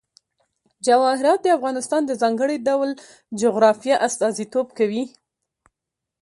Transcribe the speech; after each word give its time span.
جواهرات 0.85 1.39
د 1.43 1.47
افغانستان 1.57 2.01
د 2.05 2.11
ځانګړي 2.21 2.57
ډول 2.67 2.89
جغرافیه 3.41 3.95
استازیتوب 4.07 4.67
کوي. 4.77 5.03